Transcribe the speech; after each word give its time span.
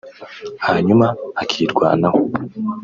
hanyuma 0.65 1.05
akirwanaho 1.41 2.19